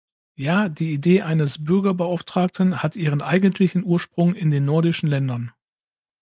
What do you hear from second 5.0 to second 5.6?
Ländern.